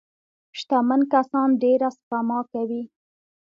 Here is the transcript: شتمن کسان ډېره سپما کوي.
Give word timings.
شتمن 0.57 1.01
کسان 1.13 1.49
ډېره 1.63 1.87
سپما 1.97 2.39
کوي. 2.53 2.83